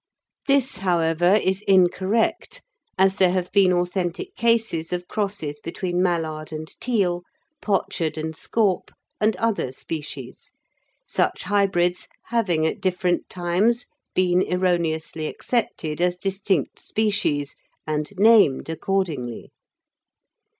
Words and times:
This, 0.47 0.77
however, 0.77 1.35
is 1.35 1.61
incorrect, 1.67 2.63
as 2.97 3.17
there 3.17 3.29
have 3.33 3.51
been 3.51 3.71
authentic 3.71 4.35
cases 4.35 4.91
of 4.91 5.07
crosses 5.07 5.59
between 5.59 6.01
mallard 6.01 6.51
and 6.51 6.67
teal, 6.79 7.21
pochard 7.61 8.17
and 8.17 8.33
scaup 8.35 8.89
and 9.19 9.35
other 9.35 9.71
species, 9.71 10.53
such 11.05 11.43
hybrids 11.43 12.07
having 12.29 12.65
at 12.65 12.81
different 12.81 13.29
times 13.29 13.85
been 14.15 14.41
erroneously 14.51 15.27
accepted 15.27 16.01
as 16.01 16.17
distinct 16.17 16.79
species 16.79 17.53
and 17.85 18.09
named 18.17 18.69
accordingly. 18.69 19.51